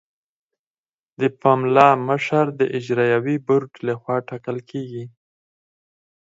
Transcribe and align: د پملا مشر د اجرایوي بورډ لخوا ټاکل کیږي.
د 1.19 1.21
پملا 1.41 1.89
مشر 2.07 2.45
د 2.59 2.61
اجرایوي 2.77 3.37
بورډ 3.45 3.71
لخوا 3.87 4.17
ټاکل 4.29 4.57
کیږي. 4.69 5.05